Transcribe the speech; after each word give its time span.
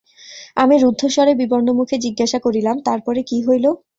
আমি 0.57 0.75
রুদ্ধস্বরে 0.77 1.33
বিবর্ণমুখে 1.41 1.95
জিজ্ঞাসা 2.05 2.39
করিলাম, 2.45 2.75
তার 2.85 2.99
পরে 3.05 3.21
কী 3.29 3.37
হইল। 3.47 3.65